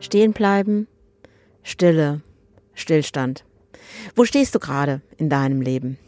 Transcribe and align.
Stehen 0.00 0.32
bleiben, 0.32 0.86
Stille, 1.62 2.20
Stillstand. 2.74 3.44
Wo 4.14 4.24
stehst 4.24 4.54
du 4.54 4.58
gerade 4.58 5.00
in 5.16 5.28
deinem 5.28 5.60
Leben? 5.60 5.98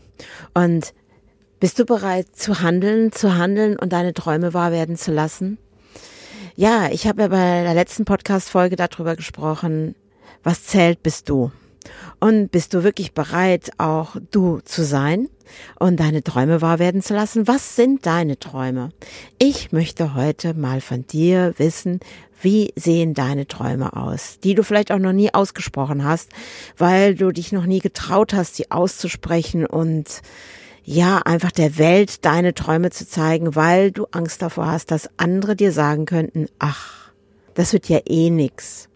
Und 0.55 0.95
bist 1.59 1.79
du 1.79 1.85
bereit 1.85 2.35
zu 2.35 2.61
handeln, 2.61 3.11
zu 3.13 3.37
handeln 3.37 3.77
und 3.77 3.93
deine 3.93 4.15
Träume 4.15 4.55
wahr 4.55 4.71
werden 4.71 4.97
zu 4.97 5.13
lassen? 5.13 5.59
Ja, 6.55 6.89
ich 6.91 7.07
habe 7.07 7.23
ja 7.23 7.29
bei 7.29 7.63
der 7.63 7.75
letzten 7.75 8.05
Podcast-Folge 8.05 8.77
darüber 8.77 9.17
gesprochen, 9.17 9.97
was 10.43 10.65
zählt 10.65 11.03
bist 11.03 11.29
du? 11.29 11.51
Und 12.19 12.51
bist 12.51 12.75
du 12.75 12.85
wirklich 12.85 13.13
bereit, 13.13 13.71
auch 13.79 14.17
du 14.31 14.61
zu 14.61 14.85
sein 14.85 15.29
und 15.79 15.99
deine 15.99 16.23
Träume 16.23 16.61
wahr 16.61 16.79
werden 16.79 17.03
zu 17.03 17.15
lassen? 17.15 17.49
Was 17.49 17.77
sind 17.77 18.07
deine 18.07 18.39
Träume? 18.39 18.91
Ich 19.39 19.73
möchte 19.73 20.15
heute 20.15 20.55
mal 20.55 20.81
von 20.81 21.07
dir 21.07 21.55
wissen, 21.57 22.01
wie 22.43 22.73
sehen 22.77 23.15
deine 23.15 23.47
Träume 23.47 23.97
aus, 23.97 24.39
die 24.43 24.55
du 24.55 24.63
vielleicht 24.63 24.93
auch 24.93 24.99
noch 24.99 25.13
nie 25.13 25.33
ausgesprochen 25.33 26.05
hast, 26.05 26.31
weil 26.77 27.15
du 27.15 27.33
dich 27.33 27.53
noch 27.53 27.67
nie 27.67 27.81
getraut 27.81 28.33
hast, 28.33 28.57
sie 28.57 28.71
auszusprechen 28.71 29.67
und 29.67 30.23
ja, 30.83 31.19
einfach 31.19 31.53
der 31.53 31.79
Welt 31.79 32.25
deine 32.25 32.55
Träume 32.55 32.91
zu 32.91 33.07
zeigen, 33.07 33.55
weil 33.55 33.93
du 33.93 34.07
Angst 34.13 34.43
davor 34.43 34.67
hast, 34.67 34.91
dass 34.91 35.11
andere 35.19 35.55
dir 35.55 35.73
sagen 35.73 36.07
könnten, 36.07 36.47
ach, 36.59 37.13
das 37.55 37.73
wird 37.73 37.89
ja 37.89 38.01
eh 38.07 38.31
nix. 38.31 38.90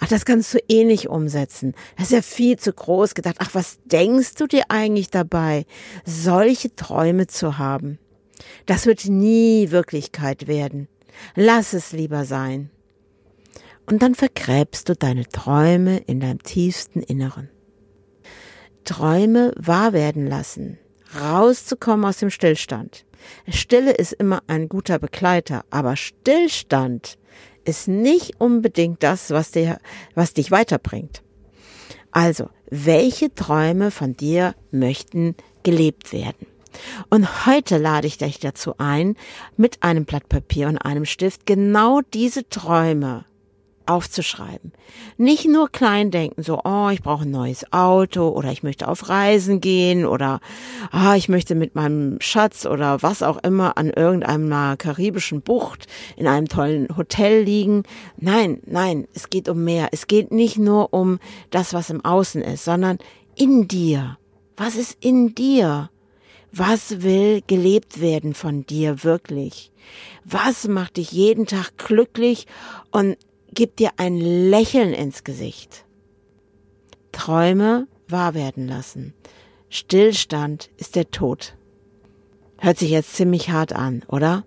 Ach, 0.00 0.08
das 0.08 0.24
kannst 0.24 0.54
du 0.54 0.58
eh 0.68 0.84
nicht 0.84 1.08
umsetzen. 1.08 1.74
Das 1.96 2.06
ist 2.06 2.12
ja 2.12 2.22
viel 2.22 2.58
zu 2.58 2.72
groß 2.72 3.14
gedacht. 3.14 3.36
Ach, 3.38 3.50
was 3.52 3.78
denkst 3.84 4.34
du 4.34 4.46
dir 4.46 4.64
eigentlich 4.68 5.10
dabei, 5.10 5.66
solche 6.04 6.74
Träume 6.74 7.26
zu 7.26 7.58
haben? 7.58 7.98
Das 8.66 8.86
wird 8.86 9.06
nie 9.06 9.70
Wirklichkeit 9.70 10.46
werden. 10.46 10.88
Lass 11.34 11.72
es 11.72 11.92
lieber 11.92 12.24
sein. 12.24 12.70
Und 13.86 14.02
dann 14.02 14.14
vergräbst 14.14 14.88
du 14.88 14.94
deine 14.94 15.26
Träume 15.26 15.98
in 15.98 16.20
deinem 16.20 16.42
tiefsten 16.42 17.02
Inneren. 17.02 17.48
Träume 18.84 19.52
wahr 19.56 19.92
werden 19.92 20.26
lassen, 20.26 20.78
rauszukommen 21.20 22.04
aus 22.04 22.18
dem 22.18 22.30
Stillstand. 22.30 23.04
Stille 23.48 23.92
ist 23.92 24.12
immer 24.12 24.42
ein 24.48 24.68
guter 24.68 24.98
Begleiter, 24.98 25.64
aber 25.70 25.96
Stillstand 25.96 27.18
ist 27.64 27.88
nicht 27.88 28.40
unbedingt 28.40 29.02
das, 29.02 29.30
was, 29.30 29.50
dir, 29.50 29.78
was 30.14 30.34
dich 30.34 30.50
weiterbringt. 30.50 31.22
Also, 32.10 32.50
welche 32.70 33.34
Träume 33.34 33.90
von 33.90 34.16
dir 34.16 34.54
möchten 34.70 35.34
gelebt 35.62 36.12
werden? 36.12 36.46
Und 37.10 37.46
heute 37.46 37.78
lade 37.78 38.06
ich 38.06 38.18
dich 38.18 38.38
dazu 38.38 38.74
ein, 38.78 39.16
mit 39.56 39.82
einem 39.82 40.04
Blatt 40.04 40.28
Papier 40.28 40.68
und 40.68 40.78
einem 40.78 41.04
Stift 41.04 41.46
genau 41.46 42.00
diese 42.12 42.48
Träume 42.48 43.24
aufzuschreiben. 43.86 44.72
Nicht 45.16 45.46
nur 45.46 45.68
klein 45.70 46.10
denken, 46.10 46.42
so, 46.42 46.60
oh, 46.64 46.88
ich 46.90 47.02
brauche 47.02 47.24
ein 47.24 47.30
neues 47.30 47.72
Auto 47.72 48.28
oder 48.28 48.52
ich 48.52 48.62
möchte 48.62 48.88
auf 48.88 49.08
Reisen 49.08 49.60
gehen 49.60 50.04
oder 50.04 50.40
ah, 50.90 51.14
ich 51.16 51.28
möchte 51.28 51.54
mit 51.54 51.74
meinem 51.74 52.20
Schatz 52.20 52.66
oder 52.66 53.02
was 53.02 53.22
auch 53.22 53.42
immer 53.42 53.76
an 53.78 53.90
irgendeiner 53.90 54.76
karibischen 54.76 55.42
Bucht 55.42 55.86
in 56.16 56.26
einem 56.26 56.48
tollen 56.48 56.96
Hotel 56.96 57.42
liegen. 57.42 57.84
Nein, 58.16 58.60
nein, 58.66 59.06
es 59.14 59.30
geht 59.30 59.48
um 59.48 59.64
mehr. 59.64 59.88
Es 59.92 60.06
geht 60.06 60.32
nicht 60.32 60.58
nur 60.58 60.92
um 60.92 61.18
das, 61.50 61.74
was 61.74 61.90
im 61.90 62.04
Außen 62.04 62.42
ist, 62.42 62.64
sondern 62.64 62.98
in 63.34 63.68
dir. 63.68 64.18
Was 64.56 64.76
ist 64.76 64.96
in 65.00 65.34
dir? 65.34 65.90
Was 66.54 67.00
will 67.02 67.40
gelebt 67.46 68.02
werden 68.02 68.34
von 68.34 68.66
dir 68.66 69.04
wirklich? 69.04 69.72
Was 70.24 70.68
macht 70.68 70.98
dich 70.98 71.10
jeden 71.10 71.46
Tag 71.46 71.78
glücklich 71.78 72.46
und 72.90 73.16
gibt 73.52 73.78
dir 73.78 73.90
ein 73.96 74.16
Lächeln 74.16 74.92
ins 74.92 75.24
Gesicht. 75.24 75.84
Träume 77.12 77.86
wahr 78.08 78.34
werden 78.34 78.66
lassen. 78.66 79.14
Stillstand 79.68 80.70
ist 80.76 80.96
der 80.96 81.10
Tod. 81.10 81.56
Hört 82.58 82.78
sich 82.78 82.90
jetzt 82.90 83.14
ziemlich 83.14 83.50
hart 83.50 83.72
an, 83.72 84.04
oder? 84.08 84.44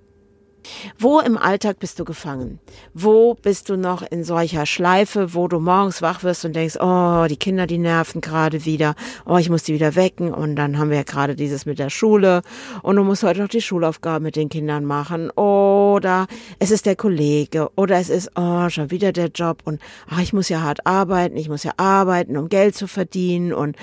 Wo 0.97 1.19
im 1.19 1.37
Alltag 1.37 1.79
bist 1.79 1.99
du 1.99 2.05
gefangen? 2.05 2.59
Wo 2.93 3.33
bist 3.33 3.69
du 3.69 3.77
noch 3.77 4.01
in 4.01 4.23
solcher 4.23 4.65
Schleife, 4.65 5.33
wo 5.33 5.47
du 5.47 5.59
morgens 5.59 6.01
wach 6.01 6.23
wirst 6.23 6.45
und 6.45 6.55
denkst, 6.55 6.77
oh, 6.79 7.25
die 7.29 7.37
Kinder, 7.37 7.67
die 7.67 7.77
nerven 7.77 8.21
gerade 8.21 8.65
wieder, 8.65 8.95
oh, 9.25 9.37
ich 9.37 9.49
muss 9.49 9.63
die 9.63 9.73
wieder 9.73 9.95
wecken. 9.95 10.33
Und 10.33 10.55
dann 10.55 10.77
haben 10.77 10.89
wir 10.89 10.97
ja 10.97 11.03
gerade 11.03 11.35
dieses 11.35 11.65
mit 11.65 11.79
der 11.79 11.89
Schule. 11.89 12.41
Und 12.81 12.95
du 12.95 13.03
musst 13.03 13.23
heute 13.23 13.41
noch 13.41 13.49
die 13.49 13.61
Schulaufgaben 13.61 14.23
mit 14.23 14.35
den 14.35 14.49
Kindern 14.49 14.85
machen. 14.85 15.29
Oder 15.31 16.27
es 16.59 16.71
ist 16.71 16.85
der 16.85 16.95
Kollege. 16.95 17.69
Oder 17.75 17.97
es 17.97 18.09
ist, 18.09 18.31
oh, 18.35 18.69
schon 18.69 18.91
wieder 18.91 19.11
der 19.11 19.27
Job. 19.27 19.61
Und 19.65 19.81
ach, 20.09 20.21
ich 20.21 20.33
muss 20.33 20.49
ja 20.49 20.61
hart 20.61 20.85
arbeiten, 20.85 21.37
ich 21.37 21.49
muss 21.49 21.63
ja 21.63 21.73
arbeiten, 21.77 22.37
um 22.37 22.49
Geld 22.49 22.75
zu 22.75 22.87
verdienen. 22.87 23.53
Und 23.53 23.75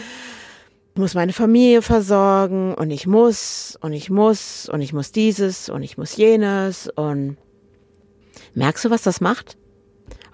ich 0.94 1.00
muss 1.00 1.14
meine 1.14 1.32
Familie 1.32 1.80
versorgen 1.80 2.74
und 2.74 2.90
ich 2.90 3.06
muss 3.06 3.78
und 3.80 3.94
ich 3.94 4.10
muss 4.10 4.68
und 4.68 4.82
ich 4.82 4.92
muss 4.92 5.10
dieses 5.10 5.70
und 5.70 5.82
ich 5.82 5.96
muss 5.96 6.16
jenes 6.16 6.86
und 6.94 7.38
merkst 8.54 8.84
du, 8.84 8.90
was 8.90 9.02
das 9.02 9.22
macht? 9.22 9.56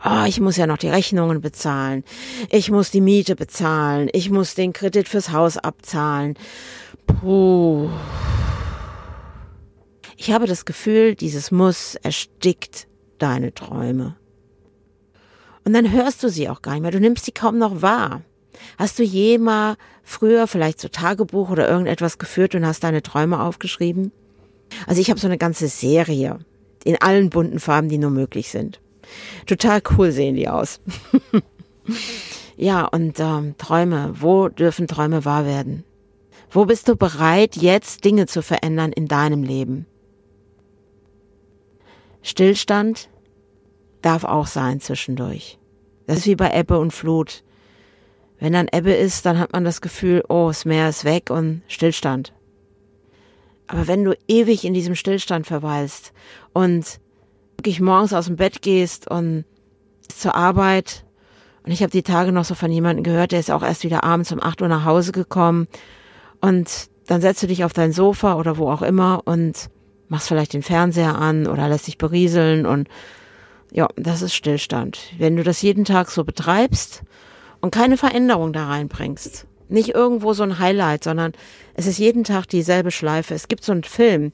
Oh, 0.04 0.24
ich 0.26 0.40
muss 0.40 0.56
ja 0.56 0.66
noch 0.66 0.78
die 0.78 0.88
Rechnungen 0.88 1.40
bezahlen. 1.40 2.02
Ich 2.50 2.72
muss 2.72 2.90
die 2.90 3.00
Miete 3.00 3.36
bezahlen. 3.36 4.08
Ich 4.12 4.30
muss 4.30 4.56
den 4.56 4.72
Kredit 4.72 5.08
fürs 5.08 5.30
Haus 5.30 5.58
abzahlen. 5.58 6.34
Puh. 7.06 7.88
Ich 10.16 10.32
habe 10.32 10.46
das 10.46 10.64
Gefühl, 10.64 11.14
dieses 11.14 11.52
Muss 11.52 11.94
erstickt 11.96 12.88
deine 13.18 13.54
Träume. 13.54 14.16
Und 15.64 15.72
dann 15.72 15.92
hörst 15.92 16.22
du 16.24 16.28
sie 16.28 16.48
auch 16.48 16.62
gar 16.62 16.72
nicht 16.72 16.82
mehr. 16.82 16.90
Du 16.90 17.00
nimmst 17.00 17.24
sie 17.24 17.32
kaum 17.32 17.58
noch 17.58 17.82
wahr. 17.82 18.22
Hast 18.78 18.98
du 18.98 19.02
jemals 19.02 19.76
früher 20.02 20.46
vielleicht 20.46 20.80
so 20.80 20.88
Tagebuch 20.88 21.50
oder 21.50 21.68
irgendetwas 21.68 22.18
geführt 22.18 22.54
und 22.54 22.66
hast 22.66 22.84
deine 22.84 23.02
Träume 23.02 23.40
aufgeschrieben? 23.40 24.12
Also 24.86 25.00
ich 25.00 25.10
habe 25.10 25.20
so 25.20 25.26
eine 25.26 25.38
ganze 25.38 25.68
Serie 25.68 26.38
in 26.84 27.00
allen 27.00 27.30
bunten 27.30 27.60
Farben, 27.60 27.88
die 27.88 27.98
nur 27.98 28.10
möglich 28.10 28.50
sind. 28.50 28.80
Total 29.46 29.80
cool 29.96 30.12
sehen 30.12 30.36
die 30.36 30.48
aus. 30.48 30.80
ja, 32.56 32.84
und 32.84 33.18
ähm, 33.20 33.54
Träume, 33.58 34.14
wo 34.14 34.48
dürfen 34.48 34.86
Träume 34.86 35.24
wahr 35.24 35.46
werden? 35.46 35.84
Wo 36.50 36.64
bist 36.64 36.88
du 36.88 36.96
bereit, 36.96 37.56
jetzt 37.56 38.04
Dinge 38.04 38.26
zu 38.26 38.42
verändern 38.42 38.92
in 38.92 39.06
deinem 39.06 39.42
Leben? 39.42 39.86
Stillstand 42.22 43.08
darf 44.02 44.24
auch 44.24 44.46
sein 44.46 44.80
zwischendurch. 44.80 45.58
Das 46.06 46.18
ist 46.18 46.26
wie 46.26 46.36
bei 46.36 46.52
Ebbe 46.58 46.78
und 46.78 46.92
Flut. 46.92 47.42
Wenn 48.38 48.52
dann 48.52 48.68
Ebbe 48.72 48.92
ist, 48.92 49.26
dann 49.26 49.38
hat 49.38 49.52
man 49.52 49.64
das 49.64 49.80
Gefühl, 49.80 50.24
oh, 50.28 50.48
das 50.48 50.64
Meer 50.64 50.88
ist 50.88 51.04
weg 51.04 51.30
und 51.30 51.62
Stillstand. 51.66 52.32
Aber 53.66 53.86
wenn 53.86 54.04
du 54.04 54.16
ewig 54.28 54.64
in 54.64 54.74
diesem 54.74 54.94
Stillstand 54.94 55.46
verweilst 55.46 56.12
und 56.52 57.00
wirklich 57.56 57.80
morgens 57.80 58.14
aus 58.14 58.26
dem 58.26 58.36
Bett 58.36 58.62
gehst 58.62 59.10
und 59.10 59.44
zur 60.08 60.34
Arbeit, 60.34 61.04
und 61.64 61.72
ich 61.72 61.82
habe 61.82 61.90
die 61.90 62.02
Tage 62.02 62.32
noch 62.32 62.44
so 62.44 62.54
von 62.54 62.70
jemandem 62.70 63.04
gehört, 63.04 63.32
der 63.32 63.40
ist 63.40 63.50
auch 63.50 63.62
erst 63.62 63.84
wieder 63.84 64.04
abends 64.04 64.32
um 64.32 64.42
8 64.42 64.62
Uhr 64.62 64.68
nach 64.68 64.84
Hause 64.84 65.12
gekommen 65.12 65.66
und 66.40 66.88
dann 67.06 67.20
setzt 67.20 67.42
du 67.42 67.46
dich 67.46 67.64
auf 67.64 67.72
dein 67.72 67.92
Sofa 67.92 68.36
oder 68.36 68.56
wo 68.56 68.70
auch 68.70 68.82
immer 68.82 69.22
und 69.24 69.68
machst 70.08 70.28
vielleicht 70.28 70.54
den 70.54 70.62
Fernseher 70.62 71.16
an 71.16 71.46
oder 71.46 71.68
lässt 71.68 71.86
dich 71.86 71.98
berieseln 71.98 72.64
und 72.64 72.88
ja, 73.70 73.88
das 73.96 74.22
ist 74.22 74.34
Stillstand. 74.34 74.98
Wenn 75.18 75.36
du 75.36 75.42
das 75.42 75.60
jeden 75.60 75.84
Tag 75.84 76.10
so 76.10 76.24
betreibst 76.24 77.02
und 77.60 77.70
keine 77.70 77.96
Veränderung 77.96 78.52
da 78.52 78.66
reinbringst. 78.66 79.46
Nicht 79.68 79.90
irgendwo 79.90 80.32
so 80.32 80.42
ein 80.42 80.58
Highlight, 80.58 81.04
sondern 81.04 81.32
es 81.74 81.86
ist 81.86 81.98
jeden 81.98 82.24
Tag 82.24 82.46
dieselbe 82.46 82.90
Schleife. 82.90 83.34
Es 83.34 83.48
gibt 83.48 83.64
so 83.64 83.72
einen 83.72 83.84
Film, 83.84 84.32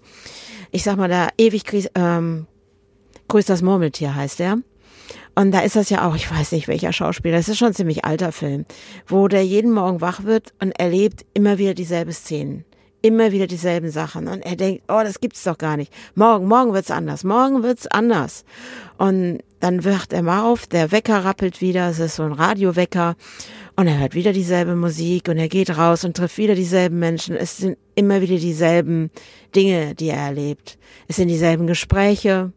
ich 0.71 0.85
sag 0.85 0.97
mal, 0.97 1.09
der 1.09 1.31
ewig 1.39 1.91
ähm, 1.95 2.47
grüßt 3.29 3.49
das 3.49 3.63
Murmeltier 3.63 4.15
heißt 4.15 4.39
der. 4.39 4.59
Und 5.35 5.51
da 5.51 5.61
ist 5.61 5.77
das 5.77 5.91
ja 5.91 6.09
auch, 6.09 6.15
ich 6.15 6.31
weiß 6.31 6.53
nicht 6.53 6.69
welcher 6.69 6.93
Schauspieler, 6.93 7.37
das 7.37 7.49
ist 7.49 7.59
schon 7.59 7.69
ein 7.69 7.75
ziemlich 7.75 8.05
alter 8.05 8.31
Film, 8.31 8.65
wo 9.07 9.27
der 9.27 9.45
jeden 9.45 9.73
Morgen 9.73 10.01
wach 10.01 10.25
wird 10.25 10.53
und 10.61 10.71
erlebt 10.79 11.25
immer 11.35 11.59
wieder 11.59 11.75
dieselbe 11.75 12.13
Szenen. 12.13 12.65
Immer 13.03 13.33
wieder 13.33 13.47
dieselben 13.47 13.91
Sachen. 13.91 14.29
Und 14.29 14.41
er 14.47 14.57
denkt, 14.57 14.85
oh, 14.89 15.01
das 15.03 15.21
gibt's 15.21 15.43
doch 15.43 15.59
gar 15.59 15.77
nicht. 15.77 15.93
Morgen, 16.15 16.47
morgen 16.47 16.73
wird's 16.73 16.91
anders. 16.91 17.23
Morgen 17.23 17.63
wird's 17.63 17.87
anders. 17.87 18.45
Und 18.97 19.41
dann 19.65 19.83
wacht 19.83 20.13
er 20.13 20.21
mal 20.21 20.43
auf, 20.43 20.67
der 20.67 20.93
Wecker 20.93 21.25
rappelt 21.25 21.63
wieder, 21.63 21.89
es 21.89 21.99
ist 21.99 22.17
so 22.17 22.23
ein 22.23 22.35
Radiowecker 22.35 23.17
und 23.77 23.87
er 23.87 23.99
hört 23.99 24.15
wieder 24.15 24.35
dieselbe 24.35 24.77
Musik 24.77 25.27
und 25.31 25.39
er 25.39 25.49
geht 25.49 25.79
raus 25.79 26.05
und 26.05 26.15
trifft 26.15 26.37
wieder 26.37 26.55
dieselben 26.55 26.99
Menschen. 26.99 27.35
Es 27.35 27.57
sind 27.57 27.79
immer 27.95 28.21
wieder 28.21 28.37
dieselben 28.37 29.11
Dinge, 29.57 29.95
die 29.95 30.09
er 30.09 30.19
erlebt. 30.19 30.77
Es 31.09 31.17
sind 31.17 31.29
dieselben 31.29 31.67
Gespräche. 31.67 32.53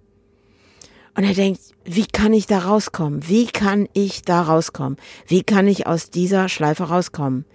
Und 1.16 1.24
er 1.24 1.34
denkt, 1.34 1.62
wie 1.86 2.08
kann 2.08 2.34
ich 2.34 2.46
da 2.46 2.60
rauskommen? 2.60 3.26
Wie 3.26 3.46
kann 3.46 3.88
ich 3.94 4.24
da 4.24 4.42
rauskommen? 4.42 4.98
Wie 5.28 5.44
kann 5.44 5.66
ich 5.70 5.88
aus 5.88 6.10
dieser 6.10 6.50
Schleife 6.50 6.90
rauskommen? 6.90 7.46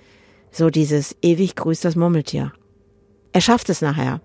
So 0.50 0.70
dieses 0.70 1.14
ewig 1.20 1.56
grüßt 1.56 1.84
das 1.84 1.94
Murmeltier. 1.94 2.54
Er 3.34 3.43
schafft 3.43 3.69
es 3.69 3.82
nachher. 3.82 4.22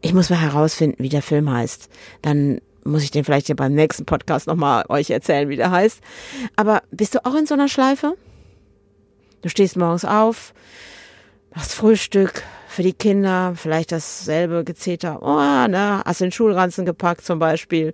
Ich 0.00 0.14
muss 0.14 0.30
mal 0.30 0.40
herausfinden, 0.40 1.02
wie 1.02 1.10
der 1.10 1.22
Film 1.22 1.50
heißt. 1.50 1.90
Dann 2.22 2.62
muss 2.84 3.02
ich 3.02 3.10
den 3.10 3.24
vielleicht 3.24 3.48
ja 3.48 3.54
beim 3.54 3.74
nächsten 3.74 4.04
Podcast 4.04 4.46
nochmal 4.46 4.84
euch 4.88 5.10
erzählen, 5.10 5.48
wie 5.48 5.56
der 5.56 5.70
heißt. 5.70 6.00
Aber 6.56 6.82
bist 6.90 7.14
du 7.14 7.24
auch 7.24 7.34
in 7.34 7.46
so 7.46 7.54
einer 7.54 7.68
Schleife? 7.68 8.16
Du 9.42 9.48
stehst 9.48 9.76
morgens 9.76 10.04
auf, 10.04 10.54
machst 11.54 11.74
Frühstück 11.74 12.42
für 12.72 12.82
die 12.82 12.94
Kinder, 12.94 13.52
vielleicht 13.54 13.92
dasselbe 13.92 14.64
Gezeter, 14.64 15.22
oh, 15.22 15.68
ne, 15.68 16.02
hast 16.04 16.22
den 16.22 16.32
Schulranzen 16.32 16.86
gepackt 16.86 17.24
zum 17.24 17.38
Beispiel. 17.38 17.92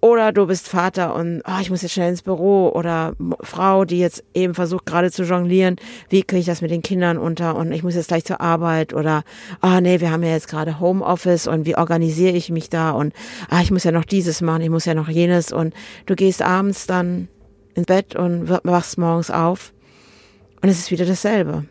Oder 0.00 0.32
du 0.32 0.46
bist 0.46 0.66
Vater 0.66 1.14
und 1.14 1.42
oh, 1.46 1.60
ich 1.60 1.70
muss 1.70 1.82
jetzt 1.82 1.92
schnell 1.92 2.08
ins 2.08 2.22
Büro. 2.22 2.70
Oder 2.74 3.12
Frau, 3.42 3.84
die 3.84 3.98
jetzt 3.98 4.24
eben 4.32 4.54
versucht 4.54 4.86
gerade 4.86 5.10
zu 5.10 5.24
jonglieren, 5.24 5.76
wie 6.08 6.22
kriege 6.22 6.40
ich 6.40 6.46
das 6.46 6.62
mit 6.62 6.70
den 6.70 6.80
Kindern 6.80 7.18
unter 7.18 7.56
und 7.56 7.70
ich 7.72 7.82
muss 7.82 7.94
jetzt 7.96 8.08
gleich 8.08 8.24
zur 8.24 8.40
Arbeit. 8.40 8.94
Oder, 8.94 9.24
ah 9.60 9.76
oh, 9.76 9.80
nee, 9.80 10.00
wir 10.00 10.10
haben 10.10 10.22
ja 10.22 10.30
jetzt 10.30 10.48
gerade 10.48 10.80
Homeoffice 10.80 11.46
und 11.46 11.66
wie 11.66 11.76
organisiere 11.76 12.34
ich 12.34 12.50
mich 12.50 12.70
da? 12.70 12.92
Und 12.92 13.12
ah, 13.50 13.60
ich 13.60 13.70
muss 13.70 13.84
ja 13.84 13.92
noch 13.92 14.04
dieses 14.04 14.40
machen, 14.40 14.62
ich 14.62 14.70
muss 14.70 14.86
ja 14.86 14.94
noch 14.94 15.08
jenes. 15.08 15.52
Und 15.52 15.74
du 16.06 16.16
gehst 16.16 16.40
abends 16.40 16.86
dann 16.86 17.28
ins 17.74 17.86
Bett 17.86 18.16
und 18.16 18.48
wachst 18.48 18.96
morgens 18.96 19.30
auf 19.30 19.74
und 20.62 20.70
es 20.70 20.78
ist 20.78 20.90
wieder 20.90 21.04
dasselbe. 21.04 21.66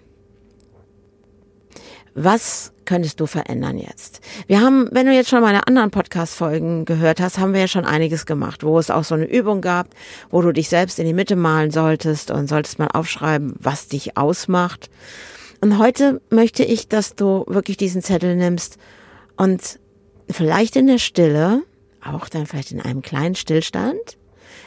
Was 2.15 2.73
könntest 2.85 3.19
du 3.19 3.25
verändern 3.25 3.77
jetzt? 3.77 4.21
Wir 4.45 4.61
haben, 4.61 4.87
wenn 4.91 5.07
du 5.07 5.13
jetzt 5.13 5.29
schon 5.29 5.41
meine 5.41 5.65
anderen 5.65 5.89
Podcast-Folgen 5.89 6.85
gehört 6.85 7.19
hast, 7.19 7.39
haben 7.39 7.53
wir 7.53 7.61
ja 7.61 7.67
schon 7.67 7.85
einiges 7.85 8.27
gemacht, 8.27 8.63
wo 8.63 8.77
es 8.77 8.91
auch 8.91 9.03
so 9.03 9.15
eine 9.15 9.25
Übung 9.25 9.61
gab, 9.61 9.87
wo 10.29 10.41
du 10.41 10.51
dich 10.51 10.69
selbst 10.69 10.99
in 10.99 11.07
die 11.07 11.13
Mitte 11.13 11.35
malen 11.35 11.71
solltest 11.71 12.29
und 12.29 12.47
solltest 12.47 12.77
mal 12.77 12.89
aufschreiben, 12.89 13.55
was 13.57 13.87
dich 13.87 14.15
ausmacht. 14.15 14.91
Und 15.59 15.79
heute 15.79 16.21
möchte 16.29 16.63
ich, 16.63 16.87
dass 16.87 17.15
du 17.15 17.45
wirklich 17.47 17.77
diesen 17.77 18.03
Zettel 18.03 18.35
nimmst 18.35 18.77
und 19.35 19.79
vielleicht 20.29 20.75
in 20.75 20.85
der 20.85 20.99
Stille, 20.99 21.63
auch 22.03 22.29
dann 22.29 22.45
vielleicht 22.45 22.71
in 22.71 22.81
einem 22.81 23.01
kleinen 23.01 23.35
Stillstand, 23.35 24.17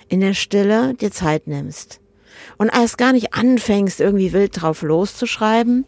in 0.09 0.21
der 0.21 0.35
Stille 0.35 0.95
dir 0.95 1.13
Zeit 1.13 1.47
nimmst 1.47 2.01
und 2.57 2.75
erst 2.75 2.99
gar 2.99 3.13
nicht 3.13 3.35
anfängst, 3.35 4.01
irgendwie 4.01 4.33
wild 4.33 4.61
drauf 4.61 4.83
loszuschreiben, 4.83 5.85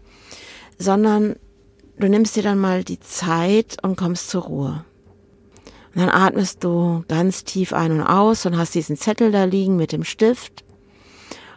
sondern 0.78 1.36
du 1.98 2.08
nimmst 2.08 2.36
dir 2.36 2.42
dann 2.42 2.58
mal 2.58 2.84
die 2.84 3.00
Zeit 3.00 3.76
und 3.82 3.96
kommst 3.96 4.30
zur 4.30 4.42
Ruhe. 4.42 4.84
Und 5.94 6.02
dann 6.02 6.10
atmest 6.10 6.62
du 6.64 7.04
ganz 7.08 7.44
tief 7.44 7.72
ein 7.72 7.92
und 7.92 8.02
aus 8.02 8.46
und 8.46 8.56
hast 8.56 8.74
diesen 8.74 8.96
Zettel 8.96 9.32
da 9.32 9.44
liegen 9.44 9.76
mit 9.76 9.92
dem 9.92 10.04
Stift 10.04 10.64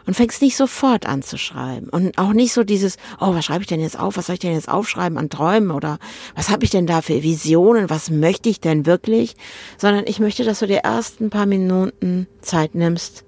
und 0.06 0.14
fängst 0.14 0.42
nicht 0.42 0.56
sofort 0.56 1.06
an 1.06 1.22
zu 1.22 1.38
schreiben 1.38 1.88
und 1.88 2.18
auch 2.18 2.32
nicht 2.32 2.52
so 2.52 2.64
dieses, 2.64 2.96
oh, 3.20 3.34
was 3.34 3.44
schreibe 3.44 3.62
ich 3.62 3.68
denn 3.68 3.80
jetzt 3.80 3.98
auf? 3.98 4.16
Was 4.16 4.26
soll 4.26 4.34
ich 4.34 4.40
denn 4.40 4.54
jetzt 4.54 4.68
aufschreiben 4.68 5.18
an 5.18 5.30
Träumen 5.30 5.70
oder 5.70 5.98
was 6.34 6.50
habe 6.50 6.64
ich 6.64 6.70
denn 6.70 6.86
da 6.86 7.02
für 7.02 7.22
Visionen? 7.22 7.90
Was 7.90 8.10
möchte 8.10 8.48
ich 8.48 8.60
denn 8.60 8.86
wirklich? 8.86 9.36
Sondern 9.78 10.04
ich 10.06 10.18
möchte, 10.18 10.44
dass 10.44 10.58
du 10.58 10.66
dir 10.66 10.82
erst 10.84 11.20
ein 11.20 11.30
paar 11.30 11.46
Minuten 11.46 12.26
Zeit 12.40 12.74
nimmst, 12.74 13.24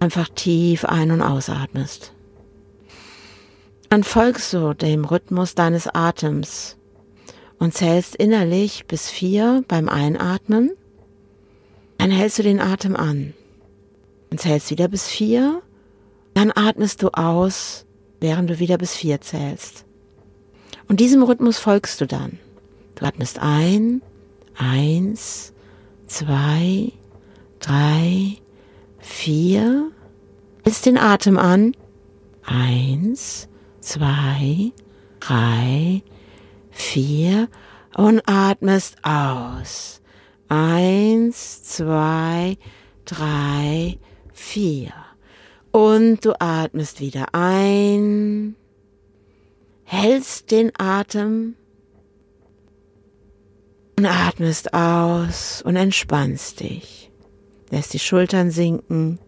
einfach 0.00 0.28
tief 0.28 0.84
ein- 0.84 1.10
und 1.10 1.20
ausatmest. 1.20 2.11
Dann 3.92 4.04
folgst 4.04 4.54
du 4.54 4.72
dem 4.72 5.04
Rhythmus 5.04 5.54
deines 5.54 5.86
Atems 5.86 6.78
und 7.58 7.74
zählst 7.74 8.16
innerlich 8.16 8.86
bis 8.86 9.10
vier 9.10 9.64
beim 9.68 9.90
Einatmen. 9.90 10.70
Dann 11.98 12.10
hältst 12.10 12.38
du 12.38 12.42
den 12.42 12.58
Atem 12.58 12.96
an 12.96 13.34
und 14.30 14.40
zählst 14.40 14.70
wieder 14.70 14.88
bis 14.88 15.08
vier. 15.08 15.60
Dann 16.32 16.52
atmest 16.54 17.02
du 17.02 17.08
aus, 17.08 17.84
während 18.18 18.48
du 18.48 18.58
wieder 18.58 18.78
bis 18.78 18.94
vier 18.94 19.20
zählst. 19.20 19.84
Und 20.88 20.98
diesem 20.98 21.22
Rhythmus 21.22 21.58
folgst 21.58 22.00
du 22.00 22.06
dann. 22.06 22.38
Du 22.94 23.04
atmest 23.04 23.40
ein, 23.40 24.00
eins, 24.56 25.52
zwei, 26.06 26.92
drei, 27.58 28.38
vier. 29.00 29.90
Hältst 30.64 30.86
den 30.86 30.96
Atem 30.96 31.36
an. 31.36 31.76
Eins, 32.42 33.50
zwei, 33.82 34.72
drei, 35.20 36.02
vier. 36.70 37.48
Und 37.94 38.22
atmest 38.26 38.96
aus. 39.02 40.00
Eins, 40.48 41.62
zwei, 41.62 42.56
drei, 43.04 43.98
vier. 44.32 44.92
Und 45.72 46.24
du 46.24 46.32
atmest 46.40 47.00
wieder 47.00 47.34
ein. 47.34 48.56
Hältst 49.84 50.50
den 50.50 50.72
Atem 50.78 51.54
und 53.98 54.06
atmest 54.06 54.72
aus 54.72 55.62
und 55.62 55.76
entspannst 55.76 56.60
dich. 56.60 57.10
Lässt 57.70 57.92
die 57.92 57.98
Schultern 57.98 58.50
sinken. 58.50 59.18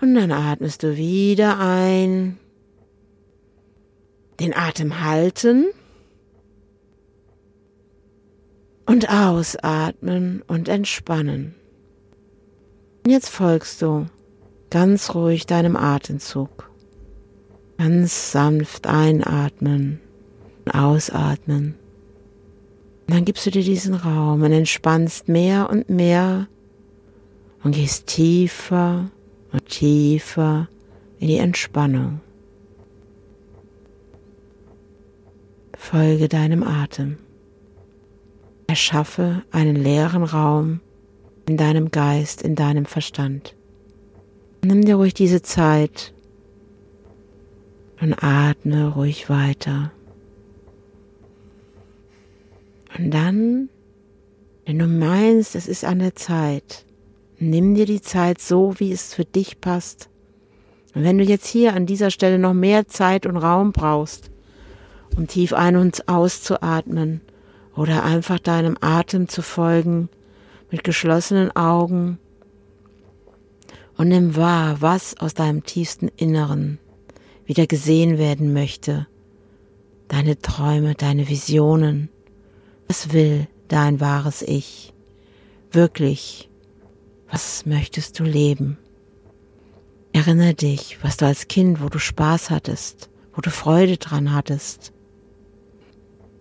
Und 0.00 0.14
dann 0.14 0.32
atmest 0.32 0.82
du 0.82 0.96
wieder 0.96 1.58
ein. 1.58 2.38
Den 4.42 4.56
Atem 4.56 5.00
halten. 5.00 5.66
Und 8.84 9.08
ausatmen 9.08 10.42
und 10.48 10.68
entspannen. 10.68 11.54
Und 13.04 13.10
jetzt 13.12 13.28
folgst 13.28 13.80
du 13.82 14.06
ganz 14.68 15.14
ruhig 15.14 15.46
deinem 15.46 15.76
Atemzug. 15.76 16.68
Ganz 17.78 18.32
sanft 18.32 18.88
einatmen, 18.88 20.00
ausatmen. 20.72 21.76
Und 23.06 23.14
dann 23.14 23.24
gibst 23.24 23.46
du 23.46 23.52
dir 23.52 23.62
diesen 23.62 23.94
Raum 23.94 24.42
und 24.42 24.50
entspannst 24.50 25.28
mehr 25.28 25.70
und 25.70 25.88
mehr 25.88 26.48
und 27.62 27.76
gehst 27.76 28.08
tiefer 28.08 29.08
und 29.52 29.66
tiefer 29.66 30.68
in 31.20 31.28
die 31.28 31.38
Entspannung. 31.38 32.20
Folge 35.82 36.28
deinem 36.28 36.62
Atem. 36.62 37.16
Erschaffe 38.66 39.42
einen 39.50 39.76
leeren 39.76 40.22
Raum 40.22 40.80
in 41.48 41.56
deinem 41.56 41.90
Geist, 41.90 42.40
in 42.40 42.54
deinem 42.54 42.86
Verstand. 42.86 43.54
Nimm 44.64 44.84
dir 44.84 44.94
ruhig 44.94 45.12
diese 45.12 45.42
Zeit 45.42 46.14
und 48.00 48.14
atme 48.22 48.94
ruhig 48.94 49.28
weiter. 49.28 49.92
Und 52.96 53.10
dann, 53.10 53.68
wenn 54.64 54.78
du 54.78 54.86
meinst, 54.86 55.54
es 55.56 55.68
ist 55.68 55.84
an 55.84 55.98
der 55.98 56.14
Zeit, 56.14 56.86
Nimm 57.44 57.74
dir 57.74 57.86
die 57.86 58.00
Zeit 58.00 58.40
so, 58.40 58.78
wie 58.78 58.92
es 58.92 59.14
für 59.14 59.24
dich 59.24 59.60
passt. 59.60 60.08
Und 60.94 61.02
wenn 61.02 61.18
du 61.18 61.24
jetzt 61.24 61.48
hier 61.48 61.74
an 61.74 61.86
dieser 61.86 62.12
Stelle 62.12 62.38
noch 62.38 62.54
mehr 62.54 62.86
Zeit 62.86 63.26
und 63.26 63.36
Raum 63.36 63.72
brauchst, 63.72 64.30
um 65.16 65.26
tief 65.26 65.52
ein- 65.52 65.76
und 65.76 66.08
auszuatmen 66.08 67.20
oder 67.76 68.04
einfach 68.04 68.38
deinem 68.38 68.76
Atem 68.80 69.28
zu 69.28 69.42
folgen 69.42 70.08
mit 70.70 70.84
geschlossenen 70.84 71.54
Augen 71.54 72.18
und 73.96 74.08
nimm 74.08 74.36
wahr, 74.36 74.80
was 74.80 75.18
aus 75.18 75.34
deinem 75.34 75.64
tiefsten 75.64 76.08
Inneren 76.16 76.78
wieder 77.44 77.66
gesehen 77.66 78.18
werden 78.18 78.52
möchte. 78.52 79.06
Deine 80.08 80.38
Träume, 80.38 80.94
deine 80.94 81.28
Visionen. 81.28 82.08
Was 82.88 83.12
will 83.12 83.48
dein 83.68 84.00
wahres 84.00 84.42
Ich 84.42 84.92
wirklich 85.70 86.50
was 87.32 87.64
möchtest 87.64 88.20
du 88.20 88.24
leben? 88.24 88.76
Erinnere 90.12 90.52
dich, 90.52 90.98
was 91.00 91.16
du 91.16 91.24
als 91.24 91.48
Kind, 91.48 91.80
wo 91.82 91.88
du 91.88 91.98
Spaß 91.98 92.50
hattest, 92.50 93.08
wo 93.32 93.40
du 93.40 93.48
Freude 93.48 93.96
dran 93.96 94.34
hattest. 94.34 94.92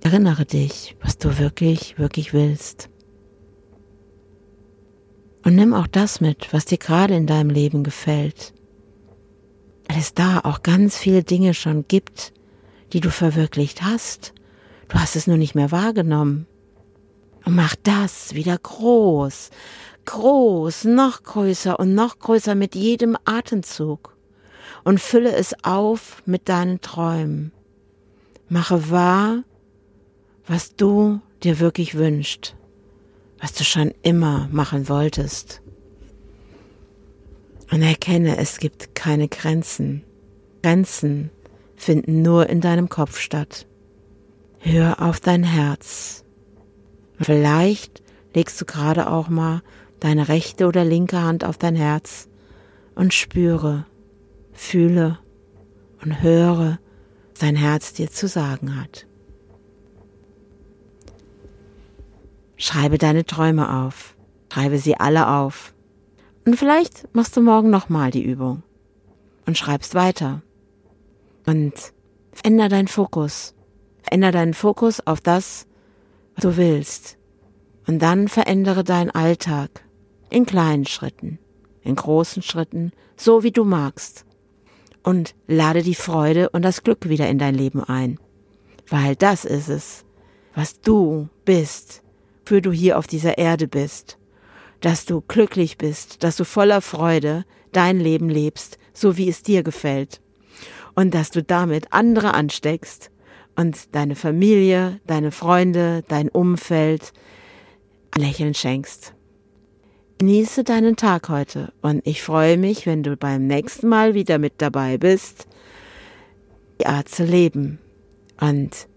Erinnere 0.04 0.46
dich, 0.46 0.96
was 1.02 1.18
du 1.18 1.38
wirklich, 1.38 1.98
wirklich 1.98 2.34
willst. 2.34 2.90
Und 5.44 5.56
nimm 5.56 5.74
auch 5.74 5.88
das 5.88 6.22
mit, 6.22 6.54
was 6.54 6.66
dir 6.66 6.78
gerade 6.78 7.16
in 7.16 7.28
deinem 7.28 7.50
Leben 7.50 7.84
gefällt. 7.84 8.54
Weil 9.88 10.00
es 10.00 10.14
da 10.14 10.40
auch 10.40 10.64
ganz 10.64 10.98
viele 10.98 11.24
Dinge 11.24 11.54
schon 11.54 11.88
gibt, 11.88 12.34
die 12.94 13.00
du 13.00 13.10
verwirklicht 13.10 13.82
hast. 13.82 14.34
Du 14.88 15.00
hast 15.00 15.16
es 15.16 15.28
nur 15.28 15.38
nicht 15.38 15.56
mehr 15.56 15.72
wahrgenommen. 15.72 16.48
Und 17.46 17.56
mach 17.56 17.76
das 17.84 18.36
wieder 18.36 18.58
groß 18.58 19.50
groß, 20.06 20.86
noch 20.86 21.24
größer 21.24 21.80
und 21.80 21.94
noch 21.94 22.20
größer 22.20 22.56
mit 22.56 22.76
jedem 22.76 23.18
Atemzug 23.26 24.16
und 24.84 25.00
fülle 25.00 25.34
es 25.34 25.64
auf 25.64 26.24
mit 26.26 26.50
deinen 26.50 26.82
Träumen. 26.82 27.52
Mache 28.50 28.90
wahr, 28.90 29.44
was 30.52 30.76
du 30.76 31.22
dir 31.44 31.62
wirklich 31.62 31.96
wünschst, 31.96 32.58
was 33.40 33.54
du 33.54 33.64
schon 33.64 33.94
immer 34.02 34.50
machen 34.52 34.90
wolltest. 34.90 35.62
Und 37.72 37.82
erkenne, 37.82 38.36
es 38.36 38.58
gibt 38.58 38.94
keine 38.94 39.30
Grenzen. 39.30 40.04
Grenzen 40.62 41.30
finden 41.78 42.22
nur 42.22 42.50
in 42.50 42.60
deinem 42.60 42.90
Kopf 42.90 43.18
statt. 43.18 43.66
Hör 44.60 45.02
auf 45.02 45.22
dein 45.22 45.46
Herz. 45.46 46.26
Vielleicht 47.18 48.04
legst 48.34 48.60
du 48.60 48.66
gerade 48.66 49.10
auch 49.10 49.30
mal 49.30 49.62
deine 50.02 50.28
rechte 50.28 50.68
oder 50.68 50.84
linke 50.84 51.22
Hand 51.22 51.46
auf 51.46 51.58
dein 51.58 51.76
Herz 51.76 52.28
und 52.94 53.14
spüre, 53.14 53.86
fühle 54.52 55.18
und 56.04 56.22
höre, 56.22 56.78
was 57.30 57.40
dein 57.40 57.56
Herz 57.56 57.94
dir 57.94 58.12
zu 58.12 58.28
sagen 58.28 58.76
hat. 58.76 59.08
Schreibe 62.64 63.00
deine 63.00 63.26
Träume 63.26 63.86
auf, 63.86 64.16
schreibe 64.54 64.78
sie 64.78 64.96
alle 64.96 65.28
auf. 65.28 65.74
Und 66.46 66.58
vielleicht 66.58 67.08
machst 67.12 67.36
du 67.36 67.42
morgen 67.42 67.72
nochmal 67.72 68.12
die 68.12 68.24
Übung 68.24 68.62
und 69.48 69.58
schreibst 69.58 69.96
weiter. 69.96 70.44
Und 71.48 71.74
veränder 72.32 72.70
deinen 72.70 72.88
Fokus. 72.88 73.56
Veränder 74.04 74.32
deinen 74.32 74.54
Fokus 74.54 75.00
auf 75.08 75.22
das, 75.22 75.66
was 76.36 76.44
du 76.44 76.56
willst. 76.56 77.18
Und 77.88 77.98
dann 77.98 78.28
verändere 78.28 78.84
deinen 78.84 79.10
Alltag 79.10 79.84
in 80.30 80.46
kleinen 80.46 80.86
Schritten, 80.86 81.40
in 81.82 81.96
großen 81.96 82.44
Schritten, 82.44 82.92
so 83.18 83.42
wie 83.42 83.52
du 83.52 83.64
magst. 83.64 84.24
Und 85.02 85.34
lade 85.48 85.82
die 85.82 85.96
Freude 85.96 86.52
und 86.52 86.62
das 86.62 86.84
Glück 86.84 87.10
wieder 87.10 87.28
in 87.28 87.40
dein 87.40 87.56
Leben 87.56 87.84
ein. 87.84 88.20
Weil 88.88 89.16
das 89.16 89.46
ist 89.46 89.68
es, 89.68 90.06
was 90.54 90.80
du 90.80 91.28
bist, 91.44 92.04
für 92.46 92.62
du 92.62 92.72
hier 92.72 92.98
auf 92.98 93.08
dieser 93.08 93.38
Erde 93.38 93.68
bist. 93.68 94.18
Dass 94.80 95.06
du 95.06 95.22
glücklich 95.22 95.78
bist, 95.78 96.24
dass 96.24 96.38
du 96.38 96.44
voller 96.44 96.82
Freude 96.82 97.46
dein 97.72 98.00
Leben 98.00 98.30
lebst, 98.30 98.78
so 98.94 99.18
wie 99.18 99.30
es 99.30 99.44
dir 99.44 99.64
gefällt. 99.64 100.22
Und 100.96 101.14
dass 101.14 101.32
du 101.32 101.44
damit 101.44 101.88
andere 101.92 102.34
ansteckst 102.34 103.12
und 103.56 103.96
deine 103.96 104.16
Familie, 104.16 105.00
deine 105.06 105.32
Freunde, 105.32 106.04
dein 106.08 106.30
Umfeld 106.30 107.14
Lächeln 108.18 108.54
schenkst. 108.54 109.14
Genieße 110.18 110.64
deinen 110.64 110.98
Tag 110.98 111.30
heute 111.30 111.74
und 111.82 112.06
ich 112.06 112.22
freue 112.22 112.58
mich, 112.58 112.86
wenn 112.86 113.04
du 113.04 113.18
beim 113.18 113.48
nächsten 113.48 113.88
Mal 113.88 114.14
wieder 114.14 114.38
mit 114.38 114.62
dabei 114.62 114.98
bist, 114.98 115.48
die 116.80 116.86
Art 116.86 117.10
zu 117.10 117.24
leben. 117.24 117.80
Und 118.40 118.88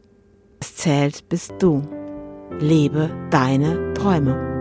es 0.61 0.77
zählt 0.77 1.29
bist 1.29 1.55
du. 1.61 2.04
Lebe 2.61 3.11
deine 3.31 3.93
Träume. 3.95 4.54